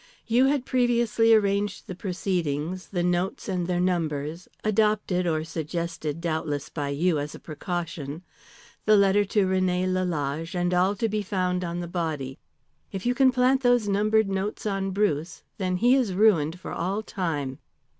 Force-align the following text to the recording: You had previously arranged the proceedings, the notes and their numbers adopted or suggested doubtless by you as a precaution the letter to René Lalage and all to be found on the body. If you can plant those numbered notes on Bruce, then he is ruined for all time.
You 0.25 0.45
had 0.47 0.65
previously 0.65 1.31
arranged 1.31 1.85
the 1.85 1.93
proceedings, 1.93 2.87
the 2.87 3.03
notes 3.03 3.47
and 3.47 3.67
their 3.67 3.79
numbers 3.79 4.47
adopted 4.63 5.27
or 5.27 5.43
suggested 5.43 6.19
doubtless 6.19 6.69
by 6.69 6.89
you 6.89 7.19
as 7.19 7.35
a 7.35 7.39
precaution 7.39 8.23
the 8.85 8.97
letter 8.97 9.23
to 9.25 9.45
René 9.45 9.85
Lalage 9.87 10.55
and 10.55 10.73
all 10.73 10.95
to 10.95 11.07
be 11.07 11.21
found 11.21 11.63
on 11.63 11.81
the 11.81 11.87
body. 11.87 12.39
If 12.91 13.05
you 13.05 13.13
can 13.13 13.31
plant 13.31 13.61
those 13.61 13.87
numbered 13.87 14.27
notes 14.27 14.65
on 14.65 14.89
Bruce, 14.89 15.43
then 15.59 15.77
he 15.77 15.93
is 15.93 16.15
ruined 16.15 16.59
for 16.59 16.71
all 16.71 17.03
time. 17.03 17.59